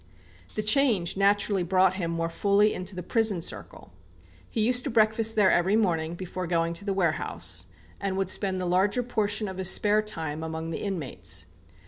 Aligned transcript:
The 0.55 0.63
change 0.63 1.15
naturally 1.15 1.61
brought 1.61 1.93
him 1.93 2.09
more 2.09 2.27
fully 2.27 2.73
into 2.73 2.95
the 2.95 3.03
prison 3.03 3.39
circle. 3.39 3.93
He 4.49 4.61
used 4.65 4.83
to 4.85 4.89
breakfast 4.89 5.35
there 5.35 5.51
every 5.51 5.75
morning, 5.75 6.15
before 6.15 6.47
going 6.47 6.73
to 6.73 6.85
the 6.85 6.91
warehouse, 6.95 7.67
and 7.99 8.17
would 8.17 8.27
spend 8.31 8.59
the 8.59 8.65
larger 8.65 9.03
portion 9.03 9.47
of 9.47 9.59
his 9.59 9.69
spare 9.69 10.01
time 10.01 10.41
among 10.41 10.71
the 10.71 10.81
inmates. 10.81 11.45